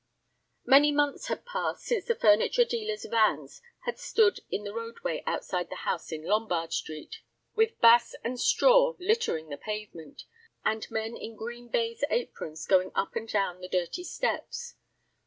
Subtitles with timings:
[0.65, 5.69] Many months had passed since the furniture dealers' vans had stood in the roadway outside
[5.69, 7.17] the house in Lombard Street,
[7.53, 10.23] with bass and straw littering the pavement,
[10.65, 14.73] and men in green baize aprons going up and down the dirty steps.